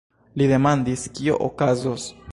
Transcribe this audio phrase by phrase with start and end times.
[0.41, 2.13] Li demandis: "Kio okazos?